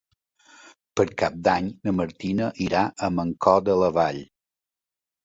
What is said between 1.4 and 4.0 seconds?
d'Any na Martina irà a Mancor de la